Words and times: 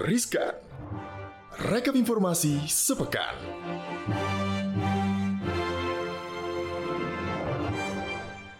Riskan. 0.00 0.56
Rekap 1.60 1.92
informasi 1.92 2.64
sepekan. 2.64 3.36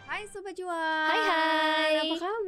Hai 0.05 0.29
Sobat 0.29 0.53
Cuan 0.53 1.09
Hai, 1.09 1.21
hai. 1.25 1.93
Apa 1.97 2.17
kabar? 2.21 2.40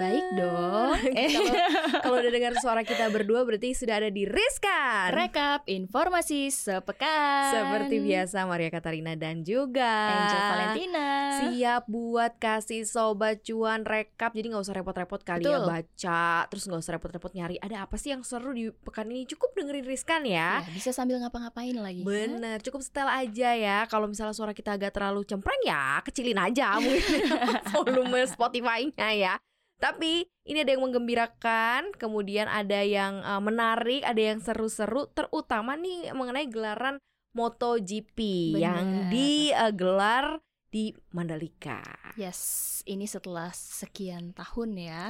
Baik 0.00 0.24
dong. 0.32 0.90
Kalau- 1.30 1.58
Kalau 2.00 2.16
udah 2.18 2.32
dengar 2.32 2.52
suara 2.56 2.80
kita 2.80 3.06
berdua 3.08 3.44
berarti 3.44 3.70
sudah 3.70 3.98
ada 3.98 4.08
di 4.08 4.24
Riskan 4.24 5.12
Rekap 5.12 5.66
informasi 5.66 6.48
sepekan. 6.48 7.52
Seperti 7.52 8.00
biasa 8.00 8.44
Maria 8.44 8.68
Katarina 8.68 9.12
dan 9.12 9.42
juga 9.42 9.92
Angel 10.08 10.40
Valentina. 10.48 11.08
Siap 11.42 11.82
buat 11.86 12.32
kasih 12.36 12.82
Sobat 12.82 13.42
Cuan 13.42 13.82
rekap 13.82 14.32
Jadi 14.32 14.48
nggak 14.48 14.62
usah 14.62 14.74
repot-repot 14.74 15.20
kali 15.20 15.42
ya 15.42 15.56
Betul. 15.56 15.68
baca 15.68 16.24
Terus 16.46 16.64
nggak 16.64 16.80
usah 16.80 16.92
repot-repot 16.96 17.32
nyari 17.32 17.56
Ada 17.56 17.84
apa 17.84 17.96
sih 17.96 18.10
yang 18.10 18.20
seru 18.20 18.50
di 18.50 18.68
pekan 18.70 19.06
ini 19.06 19.24
Cukup 19.24 19.52
dengerin 19.52 19.84
Riskan 19.84 20.24
ya 20.24 20.62
Ya, 20.62 20.70
bisa 20.70 20.90
sambil 20.90 21.18
ngapa-ngapain 21.18 21.74
lagi. 21.74 22.00
Bener, 22.00 22.60
cukup 22.60 22.80
setel 22.80 23.04
aja 23.04 23.50
ya. 23.52 23.84
Kalau 23.84 24.06
misalnya 24.06 24.32
suara 24.32 24.50
kita 24.50 24.72
agak 24.72 24.90
terlalu 24.90 25.20
cempreng 25.22 25.60
ya 25.62 26.00
kecilin 26.00 26.38
aja 26.38 26.78
mungkin 26.78 27.20
volume 27.72 28.24
Spotify-nya 28.24 29.08
ya. 29.12 29.34
Tapi 29.80 30.28
ini 30.44 30.60
ada 30.60 30.76
yang 30.76 30.84
menggembirakan, 30.84 31.96
kemudian 31.96 32.52
ada 32.52 32.84
yang 32.84 33.24
uh, 33.24 33.40
menarik, 33.40 34.04
ada 34.04 34.20
yang 34.20 34.38
seru-seru, 34.44 35.08
terutama 35.08 35.72
nih 35.80 36.12
mengenai 36.12 36.46
gelaran 36.52 37.00
MotoGP 37.32 38.18
yang 38.60 39.08
Bener. 39.08 39.10
digelar 39.10 40.26
di 40.68 40.92
Mandalika. 41.16 41.80
Yes, 42.20 42.84
ini 42.84 43.08
setelah 43.08 43.50
sekian 43.56 44.36
tahun 44.36 44.70
ya. 44.76 45.04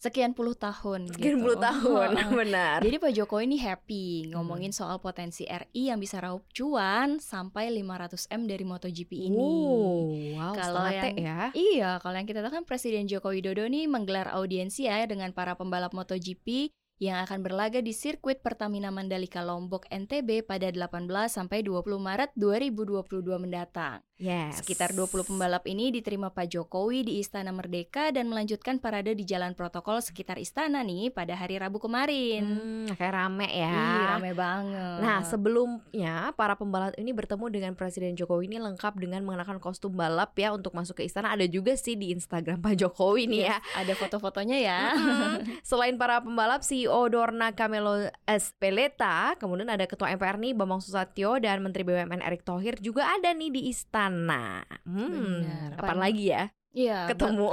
Sekian 0.00 0.32
puluh 0.32 0.56
tahun 0.56 1.12
Sekian 1.12 1.36
gitu. 1.36 1.44
puluh 1.44 1.60
tahun, 1.60 2.16
benar. 2.32 2.80
Jadi 2.80 2.96
Pak 2.96 3.12
Jokowi 3.12 3.44
ini 3.44 3.60
happy 3.60 4.32
ngomongin 4.32 4.72
soal 4.72 4.96
potensi 4.96 5.44
RI 5.44 5.92
yang 5.92 6.00
bisa 6.00 6.16
raup 6.18 6.40
cuan 6.50 7.20
sampai 7.20 7.68
500M 7.68 8.48
dari 8.48 8.64
MotoGP 8.64 9.12
ini. 9.28 9.36
Oh, 9.36 10.08
wow, 10.40 10.56
Kalau 10.56 10.88
yang- 10.88 11.20
ya. 11.20 11.40
Iya, 11.52 11.90
kalau 12.00 12.16
yang 12.16 12.24
kita 12.24 12.40
tahu 12.40 12.48
kan 12.50 12.64
Presiden 12.64 13.04
Joko 13.06 13.28
Widodo 13.28 13.60
nih 13.62 13.84
menggelar 13.84 14.32
audiensi 14.32 14.88
ya 14.88 15.04
dengan 15.04 15.36
para 15.36 15.52
pembalap 15.52 15.92
MotoGP 15.92 16.72
yang 17.00 17.24
akan 17.24 17.40
berlaga 17.40 17.80
di 17.80 17.96
sirkuit 17.96 18.44
Pertamina 18.44 18.92
Mandalika 18.92 19.40
Lombok 19.40 19.88
NTB 19.88 20.44
pada 20.44 20.68
18 20.68 21.08
sampai 21.32 21.64
20 21.64 21.96
Maret 21.96 22.30
2022 22.36 23.40
mendatang. 23.40 24.04
Yes. 24.20 24.60
Sekitar 24.60 24.92
20 24.92 25.32
pembalap 25.32 25.64
ini 25.64 25.88
diterima 25.88 26.28
Pak 26.28 26.52
Jokowi 26.52 27.08
di 27.08 27.24
Istana 27.24 27.56
Merdeka 27.56 28.12
dan 28.12 28.28
melanjutkan 28.28 28.76
parade 28.76 29.16
di 29.16 29.24
jalan 29.24 29.56
protokol 29.56 30.04
sekitar 30.04 30.36
istana 30.36 30.84
nih 30.84 31.08
pada 31.08 31.32
hari 31.32 31.56
Rabu 31.56 31.80
kemarin. 31.80 32.44
Hmm, 32.44 32.92
kayak 32.92 33.16
rame 33.16 33.48
ya. 33.48 33.72
Ih, 33.72 34.04
rame 34.12 34.30
banget. 34.36 35.00
Nah, 35.00 35.24
sebelumnya 35.24 36.36
para 36.36 36.52
pembalap 36.52 36.92
ini 37.00 37.16
bertemu 37.16 37.48
dengan 37.48 37.72
Presiden 37.72 38.12
Jokowi 38.12 38.52
ini 38.52 38.60
lengkap 38.60 39.00
dengan 39.00 39.24
mengenakan 39.24 39.56
kostum 39.56 39.96
balap 39.96 40.36
ya 40.36 40.52
untuk 40.52 40.76
masuk 40.76 41.00
ke 41.00 41.08
istana. 41.08 41.32
Ada 41.32 41.48
juga 41.48 41.72
sih 41.80 41.96
di 41.96 42.12
Instagram 42.12 42.60
Pak 42.60 42.76
Jokowi 42.76 43.24
nih 43.24 43.48
ya. 43.48 43.56
Yes, 43.56 43.72
ada 43.72 43.92
foto-fotonya 43.96 44.58
ya. 44.60 44.80
Selain 45.72 45.96
para 45.96 46.20
pembalap, 46.20 46.60
CEO 46.60 46.89
Dorna 47.08 47.54
Camelo 47.54 48.10
Espeleta, 48.26 49.38
kemudian 49.38 49.70
ada 49.70 49.86
Ketua 49.86 50.10
MPR 50.12 50.36
nih 50.36 50.52
Bambang 50.52 50.82
Susatyo 50.82 51.38
dan 51.38 51.62
Menteri 51.62 51.86
BUMN 51.86 52.20
Erick 52.20 52.42
Thohir 52.42 52.76
juga 52.82 53.06
ada 53.06 53.30
nih 53.30 53.50
di 53.54 53.60
istana. 53.70 54.66
Hmm, 54.82 55.46
Benar. 55.46 55.70
kapan 55.78 55.88
Pan- 55.94 56.02
lagi 56.02 56.24
ya 56.28 56.44
Iya, 56.70 57.10
ketemu? 57.10 57.50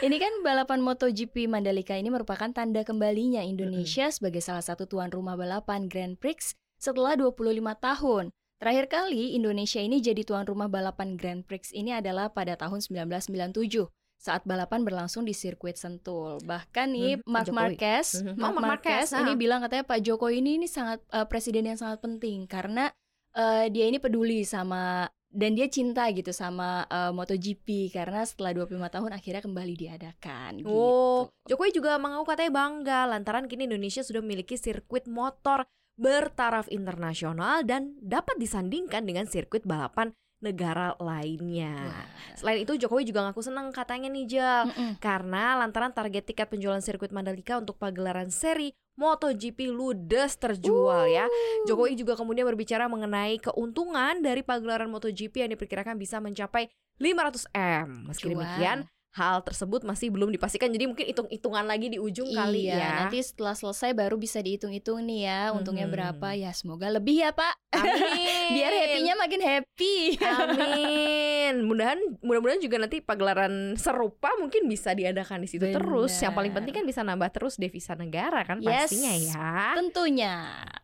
Ini 0.00 0.16
kan 0.16 0.32
balapan 0.44 0.80
MotoGP 0.80 1.48
Mandalika 1.48 1.96
ini 1.96 2.08
merupakan 2.12 2.48
tanda 2.52 2.84
kembalinya 2.84 3.40
Indonesia 3.44 4.08
sebagai 4.08 4.40
salah 4.40 4.64
satu 4.64 4.84
tuan 4.88 5.12
rumah 5.12 5.36
balapan 5.36 5.88
Grand 5.88 6.16
Prix 6.16 6.56
setelah 6.80 7.16
25 7.16 7.40
tahun. 7.76 8.24
Terakhir 8.60 8.86
kali 8.92 9.32
Indonesia 9.36 9.80
ini 9.80 10.04
jadi 10.04 10.20
tuan 10.24 10.44
rumah 10.44 10.68
balapan 10.68 11.16
Grand 11.16 11.40
Prix 11.40 11.72
ini 11.72 11.96
adalah 11.96 12.28
pada 12.32 12.56
tahun 12.60 12.84
1997 12.84 13.88
saat 14.20 14.44
balapan 14.44 14.84
berlangsung 14.84 15.24
di 15.24 15.32
sirkuit 15.32 15.74
Sentul. 15.74 16.36
Bahkan 16.44 16.86
nih 16.92 17.12
Hmm, 17.16 17.24
Mark. 17.24 17.48
Marquez, 17.48 18.20
Mhm. 18.20 18.36
Mark 18.36 18.52
Oh, 18.52 18.60
Mark 18.60 18.84
Marquez 18.84 19.16
ini 19.16 19.32
ah. 19.32 19.38
bilang 19.38 19.64
katanya 19.64 19.88
Pak 19.88 20.00
Jokowi 20.04 20.44
ini 20.44 20.60
ini 20.60 20.68
sangat 20.68 21.00
eh, 21.08 21.24
presiden 21.24 21.64
yang 21.64 21.80
sangat 21.80 21.98
penting 21.98 22.44
karena 22.44 22.92
eh, 23.32 23.72
dia 23.72 23.88
ini 23.88 23.96
peduli 23.96 24.44
sama 24.44 25.08
dan 25.30 25.54
dia 25.54 25.70
cinta 25.70 26.04
gitu 26.10 26.30
sama 26.30 26.84
eh, 26.84 27.08
MotoGP 27.10 27.88
karena 27.88 28.20
setelah 28.20 28.52
25 28.52 28.76
tahun 28.90 29.10
akhirnya 29.10 29.40
kembali 29.40 29.74
diadakan 29.74 30.50
gitu. 30.60 30.68
Oh, 30.68 31.32
Jokowi 31.48 31.72
juga 31.72 31.96
mengaku 31.96 32.28
katanya 32.28 32.52
bangga 32.52 33.00
lantaran 33.08 33.48
kini 33.48 33.64
Indonesia 33.64 34.04
sudah 34.04 34.20
memiliki 34.20 34.60
sirkuit 34.60 35.08
motor 35.08 35.64
bertaraf 35.96 36.68
internasional 36.68 37.60
dan 37.62 37.96
dapat 38.00 38.36
disandingkan 38.36 39.04
dengan 39.04 39.24
sirkuit 39.24 39.64
balapan 39.64 40.12
negara 40.40 40.96
lainnya. 40.96 41.76
Wah. 41.76 42.06
Selain 42.34 42.64
itu 42.64 42.72
Jokowi 42.80 43.04
juga 43.08 43.28
ngaku 43.28 43.40
senang 43.44 43.68
katanya 43.70 44.08
nih 44.08 44.24
Jel 44.24 44.72
Mm-mm. 44.72 44.90
karena 44.98 45.60
lantaran 45.60 45.92
target 45.92 46.32
tiket 46.32 46.48
penjualan 46.48 46.80
sirkuit 46.80 47.12
Mandalika 47.12 47.60
untuk 47.60 47.76
pagelaran 47.76 48.32
seri 48.32 48.72
MotoGP 49.00 49.72
ludes 49.72 50.36
terjual 50.36 51.08
ya. 51.08 51.24
Jokowi 51.64 51.96
juga 51.96 52.16
kemudian 52.16 52.44
berbicara 52.48 52.88
mengenai 52.88 53.40
keuntungan 53.40 54.20
dari 54.20 54.44
pagelaran 54.44 54.92
MotoGP 54.92 55.44
yang 55.44 55.52
diperkirakan 55.56 55.96
bisa 55.96 56.20
mencapai 56.20 56.68
500 57.00 57.48
M. 57.56 57.88
Meski 58.12 58.28
demikian, 58.28 58.84
hal 59.12 59.42
tersebut 59.42 59.82
masih 59.82 60.08
belum 60.08 60.30
dipastikan. 60.30 60.70
Jadi 60.70 60.86
mungkin 60.86 61.02
hitung-hitungan 61.04 61.64
lagi 61.64 61.88
di 61.88 61.98
ujung 61.98 62.30
kali 62.30 62.64
iya, 62.64 62.78
ya. 62.78 62.90
nanti 63.02 63.18
setelah 63.20 63.52
selesai 63.52 63.90
baru 63.90 64.14
bisa 64.14 64.38
dihitung-hitung 64.38 65.02
nih 65.02 65.26
ya 65.26 65.40
untungnya 65.50 65.84
Mhm. 65.84 65.92
berapa 65.92 66.28
ya 66.32 66.50
semoga 66.50 66.86
lebih 66.88 67.18
ya 67.20 67.30
Pak 67.30 67.54
Amin. 67.72 67.82
biar 68.54 68.70
happy-nya 68.70 69.14
makin 69.16 69.42
happy 69.42 69.96
Amin. 70.22 71.54
Mudahan 71.62 71.98
mudah-mudahan 72.20 72.60
juga 72.60 72.76
nanti 72.78 73.00
pagelaran 73.00 73.74
serupa 73.74 74.30
mungkin 74.36 74.66
bisa 74.66 74.92
diadakan 74.92 75.42
di 75.42 75.48
situ 75.48 75.66
Benar. 75.66 75.82
terus. 75.82 76.14
Yang 76.16 76.34
paling 76.36 76.52
penting 76.54 76.74
kan 76.76 76.84
bisa 76.84 77.00
nambah 77.02 77.30
terus 77.30 77.54
devisa 77.56 77.94
negara 77.94 78.42
kan 78.42 78.62
Yes. 78.62 78.90
pastinya 78.90 79.12
ya. 79.12 79.50
tentunya 79.74 80.34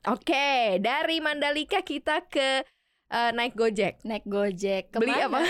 Oke, 0.07 0.79
dari 0.79 1.19
Mandalika 1.19 1.83
kita 1.83 2.23
ke 2.25 2.63
eh, 3.09 3.31
naik 3.33 3.55
Gojek. 3.55 4.03
naik 4.03 4.25
Gojek 4.25 4.91
Beli 4.93 5.13
ke 5.13 5.27
mana? 5.27 5.29
apa? 5.29 5.41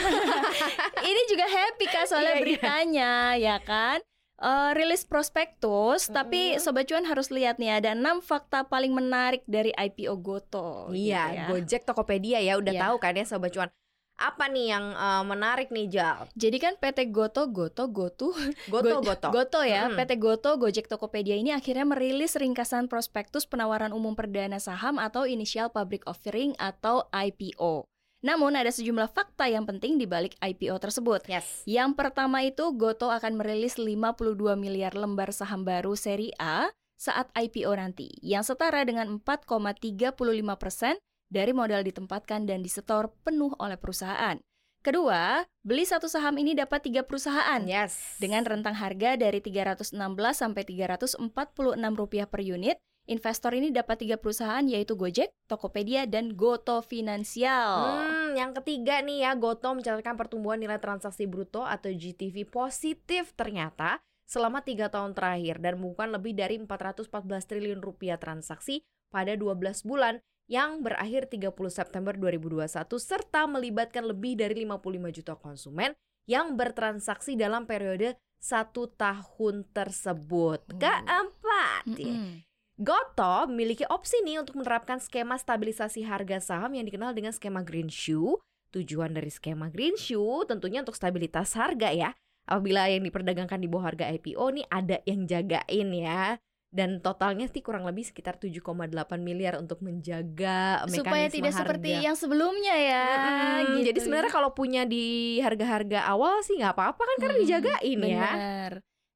ini 1.08 1.20
juga 1.28 1.46
happy 1.46 1.84
kak 1.86 2.04
soalnya 2.06 2.34
iya. 2.34 2.42
beritanya 2.42 3.12
ya 3.36 3.56
kan 3.60 4.00
Eh, 4.36 4.70
rilis 4.76 5.08
prospektus 5.08 6.12
tapi 6.12 6.52
Mm-mm. 6.52 6.60
sobat 6.60 6.84
cuan 6.84 7.08
harus 7.08 7.32
lihat 7.32 7.56
nih 7.56 7.80
ada 7.80 7.96
enam 7.96 8.20
fakta 8.20 8.68
paling 8.68 8.92
menarik 8.92 9.40
dari 9.48 9.72
IPO 9.72 10.12
Goto 10.20 10.92
gitu 10.92 11.08
iya, 11.08 11.32
ya. 11.32 11.44
Gojek 11.48 11.88
Tokopedia 11.88 12.44
ya 12.44 12.60
udah 12.60 12.68
Iya. 12.68 12.82
tahu 12.84 12.96
kan 13.00 13.16
ya 13.16 13.24
sobat 13.24 13.56
cuan. 13.56 13.72
Apa 14.16 14.48
nih 14.48 14.72
yang 14.72 14.84
eh, 14.90 15.24
menarik 15.24 15.68
nih 15.68 15.86
Jal? 15.86 16.24
Jadi 16.32 16.56
kan 16.56 16.74
PT 16.74 17.12
Goto 17.12 17.44
Goto 17.46 17.84
Goto 17.86 18.32
Goto 18.66 18.96
Go- 18.96 19.04
Goto. 19.04 19.28
Goto 19.28 19.60
ya, 19.60 19.86
Mm. 19.86 19.96
PT 20.00 20.10
Goto 20.16 20.50
Gojek 20.56 20.88
Tokopedia 20.88 21.36
ini 21.36 21.52
akhirnya 21.52 21.84
merilis 21.84 22.32
ringkasan 22.32 22.88
prospektus 22.88 23.44
penawaran 23.44 23.92
umum 23.92 24.16
perdana 24.16 24.56
saham 24.56 24.96
atau 24.96 25.28
initial 25.28 25.68
public 25.68 26.00
offering 26.04 26.56
atau 26.56 27.04
IPO. 27.12 27.84
Namun 28.24 28.56
ada 28.56 28.72
sejumlah 28.72 29.12
fakta 29.12 29.46
yang 29.46 29.68
penting 29.68 30.00
di 30.00 30.08
balik 30.08 30.34
IPO 30.40 30.80
tersebut. 30.80 31.28
Yes. 31.28 31.62
Yang 31.62 31.94
pertama 31.94 32.40
itu 32.40 32.72
Goto 32.72 33.12
akan 33.12 33.36
merilis 33.36 33.76
52 33.76 34.56
miliar 34.56 34.96
lembar 34.96 35.30
saham 35.30 35.62
baru 35.62 35.92
seri 35.92 36.32
A 36.40 36.72
saat 36.96 37.28
IPO 37.36 37.76
nanti, 37.76 38.08
yang 38.24 38.40
setara 38.40 38.80
dengan 38.82 39.20
4,35 39.20 40.16
persen 40.56 40.96
dari 41.26 41.50
modal 41.50 41.82
ditempatkan 41.82 42.46
dan 42.46 42.62
disetor 42.62 43.10
penuh 43.26 43.52
oleh 43.58 43.76
perusahaan. 43.78 44.38
Kedua, 44.86 45.42
beli 45.66 45.82
satu 45.82 46.06
saham 46.06 46.38
ini 46.38 46.54
dapat 46.54 46.86
tiga 46.86 47.02
perusahaan 47.02 47.58
Yes. 47.66 48.22
dengan 48.22 48.46
rentang 48.46 48.78
harga 48.78 49.18
dari 49.18 49.42
316 49.42 49.98
sampai 50.38 50.62
346 50.62 51.98
rupiah 51.98 52.30
per 52.30 52.46
unit. 52.46 52.78
Investor 53.06 53.54
ini 53.54 53.70
dapat 53.70 54.02
tiga 54.02 54.18
perusahaan 54.18 54.62
yaitu 54.66 54.94
Gojek, 54.94 55.30
Tokopedia, 55.50 56.06
dan 56.06 56.34
Goto 56.38 56.82
Finansial. 56.82 57.98
Hmm, 58.02 58.38
yang 58.38 58.54
ketiga 58.62 59.02
nih 59.02 59.26
ya, 59.26 59.34
Goto 59.34 59.74
mencatatkan 59.74 60.14
pertumbuhan 60.14 60.58
nilai 60.58 60.78
transaksi 60.78 61.26
bruto 61.26 61.66
atau 61.66 61.90
GTV 61.90 62.46
positif 62.46 63.34
ternyata 63.34 64.02
selama 64.26 64.62
tiga 64.62 64.90
tahun 64.90 65.14
terakhir 65.14 65.62
dan 65.62 65.78
membukukan 65.78 66.14
lebih 66.14 66.34
dari 66.34 66.58
414 66.58 67.10
triliun 67.46 67.78
rupiah 67.78 68.18
transaksi 68.18 68.82
pada 69.10 69.38
12 69.38 69.86
bulan 69.86 70.18
yang 70.46 70.82
berakhir 70.82 71.26
30 71.26 71.50
September 71.70 72.14
2021 72.14 72.86
serta 73.02 73.50
melibatkan 73.50 74.06
lebih 74.06 74.38
dari 74.38 74.62
55 74.62 75.16
juta 75.22 75.34
konsumen 75.34 75.90
yang 76.26 76.54
bertransaksi 76.58 77.38
dalam 77.38 77.66
periode 77.66 78.18
satu 78.38 78.90
tahun 78.94 79.66
tersebut. 79.74 80.60
Oh. 80.70 80.78
Keempat, 80.78 81.84
ya. 81.98 82.14
Mm-mm. 82.14 82.46
Goto 82.76 83.48
memiliki 83.48 83.88
opsi 83.88 84.20
nih 84.20 84.44
untuk 84.44 84.60
menerapkan 84.60 85.00
skema 85.00 85.40
stabilisasi 85.40 86.04
harga 86.04 86.44
saham 86.44 86.76
yang 86.76 86.84
dikenal 86.84 87.16
dengan 87.16 87.32
skema 87.32 87.64
green 87.64 87.88
shoe. 87.88 88.36
Tujuan 88.76 89.16
dari 89.16 89.32
skema 89.32 89.72
green 89.72 89.96
shoe 89.96 90.44
tentunya 90.44 90.84
untuk 90.84 90.92
stabilitas 90.92 91.56
harga 91.56 91.88
ya. 91.88 92.12
Apabila 92.44 92.86
yang 92.92 93.02
diperdagangkan 93.08 93.58
di 93.64 93.66
bawah 93.66 93.88
harga 93.90 94.12
IPO 94.12 94.60
nih 94.60 94.66
ada 94.68 95.00
yang 95.08 95.24
jagain 95.24 95.88
ya. 95.96 96.36
Dan 96.76 97.00
totalnya 97.00 97.48
sih 97.48 97.64
kurang 97.64 97.88
lebih 97.88 98.04
sekitar 98.04 98.36
7,8 98.36 98.92
miliar 99.16 99.56
untuk 99.56 99.80
menjaga 99.80 100.84
mekanisme 100.84 101.00
supaya 101.00 101.26
tidak 101.32 101.52
harga. 101.56 101.60
seperti 101.64 101.90
yang 102.04 102.12
sebelumnya 102.12 102.76
ya. 102.76 103.06
Mm-mm. 103.08 103.80
gitu 103.80 103.88
Jadi 103.88 103.98
sebenarnya 104.04 104.32
kalau 104.36 104.52
punya 104.52 104.84
di 104.84 105.40
harga-harga 105.40 106.04
awal 106.04 106.44
sih 106.44 106.60
nggak 106.60 106.76
apa-apa 106.76 107.00
kan 107.00 107.16
karena 107.16 107.34
Mm-mm, 107.40 107.44
dijagain 107.48 107.98
ya. 108.04 108.28
Benar. 108.36 108.72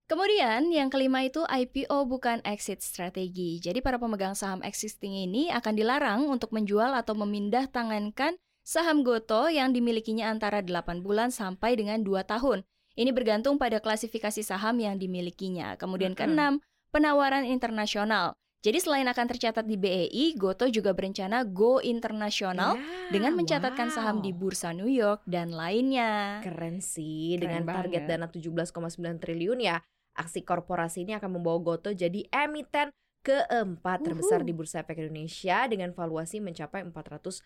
Kemudian 0.08 0.74
yang 0.74 0.88
kelima 0.90 1.22
itu 1.22 1.44
IPO 1.46 2.08
bukan 2.08 2.42
exit 2.42 2.82
strategi. 2.82 3.62
Jadi 3.62 3.78
para 3.78 4.00
pemegang 4.00 4.34
saham 4.34 4.58
existing 4.64 5.14
ini 5.14 5.52
akan 5.54 5.76
dilarang 5.76 6.26
untuk 6.26 6.50
menjual 6.50 6.96
atau 6.96 7.14
memindah 7.14 7.70
tangankan 7.70 8.34
saham 8.66 9.06
Goto 9.06 9.46
yang 9.46 9.70
dimilikinya 9.70 10.26
antara 10.32 10.64
8 10.66 11.04
bulan 11.04 11.30
sampai 11.30 11.78
dengan 11.78 12.02
2 12.02 12.26
tahun. 12.26 12.66
Ini 12.98 13.14
bergantung 13.14 13.54
pada 13.54 13.78
klasifikasi 13.78 14.42
saham 14.42 14.82
yang 14.82 14.98
dimilikinya. 14.98 15.78
Kemudian 15.78 16.18
Mm-mm. 16.18 16.26
keenam, 16.26 16.52
penawaran 16.90 17.46
internasional. 17.46 18.34
Jadi 18.60 18.76
selain 18.76 19.08
akan 19.08 19.24
tercatat 19.24 19.64
di 19.64 19.80
BEI, 19.80 20.36
Goto 20.36 20.68
juga 20.68 20.92
berencana 20.92 21.48
go 21.48 21.80
internasional 21.80 22.76
Ya, 22.76 23.08
dengan 23.08 23.32
mencatatkan 23.32 23.88
wow. 23.88 23.94
saham 23.96 24.16
di 24.20 24.36
Bursa 24.36 24.76
New 24.76 24.90
York 24.90 25.24
dan 25.24 25.48
lainnya. 25.48 26.44
Keren 26.44 26.84
sih 26.84 27.40
Keren 27.40 27.40
dengan 27.40 27.62
target 27.64 28.04
banget. 28.04 28.20
dana 28.20 28.28
17,9 28.28 29.16
triliun 29.16 29.64
ya. 29.64 29.80
Aksi 30.12 30.44
korporasi 30.44 31.08
ini 31.08 31.16
akan 31.16 31.40
membawa 31.40 31.56
Goto 31.56 31.88
jadi 31.88 32.28
emiten 32.28 32.92
keempat 33.24 34.04
terbesar 34.04 34.44
di 34.44 34.52
Bursa 34.52 34.84
Efek 34.84 35.08
Indonesia 35.08 35.64
dengan 35.64 35.96
valuasi 35.96 36.44
mencapai 36.44 36.84
414 36.84 37.40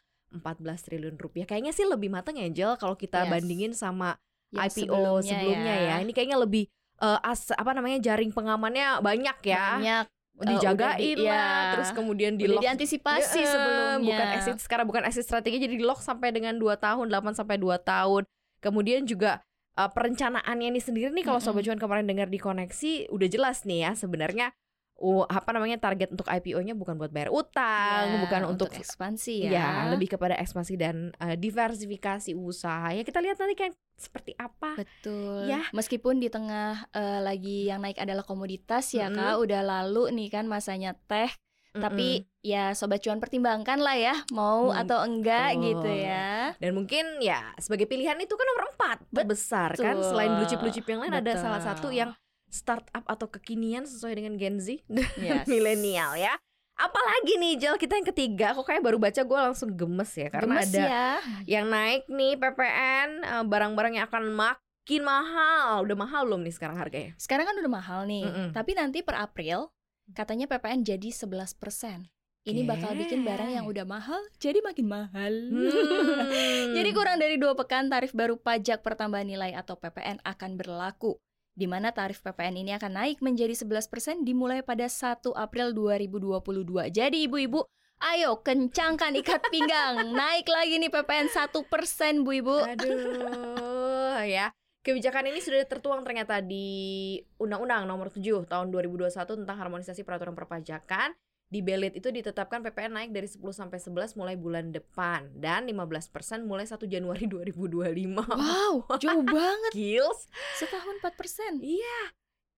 triliun 0.82 1.14
rupiah. 1.14 1.46
Kayaknya 1.46 1.70
sih 1.70 1.86
lebih 1.86 2.10
matang 2.10 2.34
ya 2.34 2.46
Angel 2.46 2.74
kalau 2.74 2.98
kita 2.98 3.22
Yes. 3.22 3.30
bandingin 3.30 3.70
sama 3.70 4.18
Yang 4.50 4.86
IPO 4.86 5.22
sebelumnya, 5.22 5.74
ya. 5.78 5.96
Ini 6.02 6.10
kayaknya 6.10 6.38
lebih 6.42 6.66
eh, 6.96 7.18
as 7.22 7.50
apa 7.50 7.70
namanya 7.70 7.98
jaring 8.00 8.30
pengamannya 8.30 9.00
banyak 9.00 9.38
ya. 9.44 9.66
Banyak 9.76 10.04
eh, 10.06 10.46
Dijagain 10.46 10.98
udah 10.98 10.98
di- 10.98 11.14
lah, 11.22 11.38
ya. 11.38 11.72
terus 11.72 11.90
kemudian 11.90 12.34
di 12.34 12.44
udah 12.44 12.58
lock 12.58 12.62
diantisipasi 12.64 13.38
Ya, 13.38 13.48
sebelumnya. 13.48 14.02
Bukan 14.10 14.26
exit 14.34 14.56
sekarang 14.58 14.86
bukan 14.86 15.02
exit 15.04 15.22
strategi 15.22 15.56
jadi 15.58 15.74
di 15.74 15.82
lock 15.82 16.00
sampai 16.00 16.30
dengan 16.30 16.54
2 16.56 16.74
tahun, 16.76 17.06
8 17.06 17.34
sampai 17.34 17.56
2 17.56 17.78
tahun. 17.78 18.22
Kemudian 18.58 19.04
juga 19.04 19.38
eh, 19.74 19.86
perencanaannya 19.88 20.68
ini 20.68 20.80
sendiri 20.80 21.10
nih 21.10 21.22
kalau 21.22 21.38
sobat 21.38 21.62
Mm-mm. 21.62 21.66
cuan 21.68 21.80
kemarin 21.80 22.04
dengar 22.04 22.26
di 22.26 22.38
koneksi 22.38 22.92
udah 23.08 23.28
jelas 23.28 23.62
nih 23.62 23.82
ya 23.82 23.92
sebenarnya 23.94 24.50
oh, 24.96 25.26
apa 25.26 25.50
namanya 25.50 25.76
target 25.76 26.14
untuk 26.14 26.24
IPO-nya 26.24 26.72
bukan 26.72 26.94
buat 26.94 27.10
bayar 27.10 27.34
utang, 27.34 28.04
Ya, 28.08 28.18
bukan 28.22 28.42
untuk, 28.46 28.70
ekspansi 28.70 29.46
ya. 29.46 29.50
ya 29.50 29.68
lebih 29.90 30.14
kepada 30.14 30.38
ekspansi 30.38 30.74
dan 30.74 31.10
eh, 31.18 31.34
diversifikasi 31.34 32.30
usaha. 32.32 32.94
Ya 32.94 33.02
kita 33.02 33.18
lihat 33.18 33.36
nanti 33.36 33.54
kayak 33.54 33.74
seperti 33.94 34.34
apa. 34.34 34.78
Betul. 34.78 35.46
Ya. 35.46 35.66
Meskipun 35.70 36.18
di 36.18 36.30
tengah 36.30 36.86
eh, 36.90 37.20
lagi 37.20 37.66
yang 37.66 37.82
naik 37.82 37.98
adalah 37.98 38.22
komoditas 38.22 38.90
ya 38.90 39.10
Mm-mm. 39.10 39.18
Kak, 39.18 39.34
udah 39.42 39.60
lalu 39.62 40.14
nih 40.14 40.28
kan 40.30 40.46
masanya 40.46 40.94
teh, 41.06 41.30
tapi 41.74 42.22
ya 42.38 42.70
sobat 42.70 43.02
cuan 43.02 43.18
pertimbangkan 43.18 43.82
lah 43.82 43.98
ya 43.98 44.14
mau 44.30 44.70
Hmm, 44.70 44.78
atau 44.78 45.02
enggak 45.02 45.58
betul. 45.58 45.64
gitu 45.74 45.90
ya. 45.90 46.54
Dan 46.54 46.70
mungkin 46.70 47.04
ya 47.18 47.50
sebagai 47.58 47.90
pilihan 47.90 48.14
itu 48.16 48.30
kan 48.30 48.46
nomor 48.46 48.70
empat 48.70 48.98
terbesar 49.10 49.74
kan 49.74 49.98
Betul. 49.98 50.06
Selain 50.06 50.30
blue 50.38 50.46
chip 50.46 50.58
blue 50.62 50.70
chip 50.70 50.86
yang 50.86 51.02
lain 51.02 51.10
ada 51.12 51.34
Betul. 51.34 51.42
salah 51.42 51.58
satu 51.58 51.90
yang 51.90 52.14
startup 52.54 53.02
atau 53.04 53.26
kekinian 53.26 53.82
sesuai 53.82 54.14
dengan 54.14 54.38
Gen 54.38 54.62
Z 54.62 54.78
Yes. 55.18 55.44
milenial 55.50 56.14
ya. 56.14 56.38
Apalagi 56.74 57.38
nih 57.38 57.54
Jel 57.54 57.74
kita 57.74 57.94
yang 57.94 58.06
ketiga 58.06 58.50
kok 58.50 58.62
kayak 58.62 58.82
baru 58.82 58.98
baca 58.98 59.22
gue 59.22 59.38
langsung 59.40 59.74
gemes 59.74 60.10
ya 60.10 60.26
karena 60.26 60.58
Gemes 60.58 60.70
ada 60.70 60.82
ya. 60.82 61.08
yang 61.46 61.70
naik 61.70 62.06
nih 62.06 62.34
PPN 62.34 63.08
eh, 63.22 63.44
barang-barang 63.46 63.92
yang 63.94 64.06
akan 64.06 64.24
makin 64.30 65.02
mahal. 65.02 65.86
Udah 65.86 65.94
mahal 65.94 66.26
belum 66.26 66.42
nih 66.42 66.50
sekarang 66.50 66.74
harganya? 66.74 67.14
Sekarang 67.14 67.46
kan 67.46 67.54
udah 67.54 67.70
mahal 67.70 68.00
nih, 68.06 68.26
Mm-mm. 68.26 68.48
tapi 68.50 68.74
nanti 68.74 69.06
per 69.06 69.14
April 69.14 69.70
katanya 70.12 70.50
PPN 70.50 70.82
jadi 70.82 71.14
11%. 71.14 72.10
Ini 72.44 72.60
bakal 72.68 72.92
bikin 72.92 73.24
barang 73.24 73.56
yang 73.56 73.64
udah 73.64 73.88
mahal 73.88 74.20
jadi 74.36 74.60
makin 74.60 74.84
mahal. 74.84 75.32
Hmm. 75.32 75.64
Jadi 76.76 76.90
kurang 76.92 77.16
dari 77.16 77.40
dua 77.40 77.56
pekan 77.56 77.88
tarif 77.88 78.12
baru 78.12 78.36
pajak 78.36 78.84
pertambahan 78.84 79.24
nilai 79.24 79.56
atau 79.56 79.80
PPN 79.80 80.20
akan 80.20 80.60
berlaku 80.60 81.16
di 81.54 81.70
mana 81.70 81.94
tarif 81.94 82.18
PPN 82.20 82.66
ini 82.66 82.74
akan 82.74 82.98
naik 82.98 83.22
menjadi 83.22 83.54
11% 83.54 84.26
dimulai 84.26 84.60
pada 84.66 84.90
1 84.90 85.22
April 85.38 85.70
2022. 85.70 86.90
Jadi 86.90 87.30
ibu-ibu, 87.30 87.62
ayo 88.02 88.42
kencangkan 88.42 89.14
ikat 89.22 89.42
pinggang. 89.54 90.10
naik 90.18 90.50
lagi 90.50 90.82
nih 90.82 90.90
PPN 90.90 91.30
1% 91.30 92.26
Bu 92.26 92.30
Ibu. 92.34 92.56
Aduh, 92.74 94.22
ya. 94.26 94.50
Kebijakan 94.84 95.32
ini 95.32 95.40
sudah 95.40 95.64
tertuang 95.64 96.04
ternyata 96.04 96.44
di 96.44 97.16
Undang-Undang 97.40 97.88
Nomor 97.88 98.12
7 98.12 98.44
Tahun 98.44 98.68
2021 98.68 99.16
tentang 99.16 99.56
harmonisasi 99.56 100.04
peraturan 100.04 100.36
perpajakan. 100.36 101.16
Di 101.54 101.62
Belit 101.62 101.94
itu 101.94 102.10
ditetapkan 102.10 102.66
PPN 102.66 102.98
naik 102.98 103.10
dari 103.14 103.30
10 103.30 103.38
sampai 103.54 103.78
11 103.78 104.18
mulai 104.18 104.34
bulan 104.34 104.74
depan 104.74 105.30
dan 105.38 105.70
15% 105.70 106.10
mulai 106.42 106.66
1 106.66 106.82
Januari 106.90 107.30
2025. 107.30 108.26
Wow, 108.26 108.74
jauh 108.98 109.22
banget. 109.38 109.70
Gils. 109.70 110.26
Setahun 110.58 110.98
4%. 110.98 111.62
Iya. 111.62 112.10